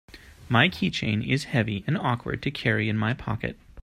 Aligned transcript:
My 0.49 0.67
keychain 0.67 1.23
is 1.23 1.43
heavy 1.53 1.83
and 1.85 1.95
awkward 1.95 2.41
to 2.41 2.49
carry 2.49 2.89
in 2.89 2.97
my 2.97 3.13
pocket. 3.13 3.59